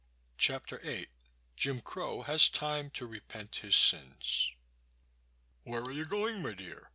[0.39, 1.09] Chapter VIII
[1.55, 4.51] Jim Crow Has Time to Repent His Sins
[5.63, 6.89] "WHERE are you going, my dear?"